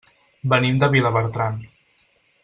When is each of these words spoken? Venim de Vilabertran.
Venim 0.53 0.79
de 0.83 0.89
Vilabertran. 0.95 1.59